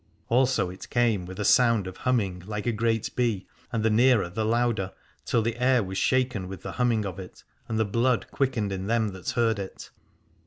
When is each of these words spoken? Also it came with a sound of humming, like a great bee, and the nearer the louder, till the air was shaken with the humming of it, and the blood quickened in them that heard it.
Also 0.29 0.71
it 0.71 0.89
came 0.89 1.27
with 1.27 1.39
a 1.39 1.45
sound 1.45 1.85
of 1.85 1.97
humming, 1.97 2.41
like 2.47 2.65
a 2.65 2.71
great 2.71 3.15
bee, 3.15 3.45
and 3.71 3.83
the 3.85 3.89
nearer 3.91 4.29
the 4.31 4.43
louder, 4.43 4.91
till 5.25 5.43
the 5.43 5.57
air 5.61 5.83
was 5.83 5.95
shaken 5.99 6.47
with 6.47 6.63
the 6.63 6.71
humming 6.71 7.05
of 7.05 7.19
it, 7.19 7.43
and 7.67 7.77
the 7.77 7.85
blood 7.85 8.25
quickened 8.31 8.71
in 8.71 8.87
them 8.87 9.09
that 9.09 9.29
heard 9.29 9.59
it. 9.59 9.91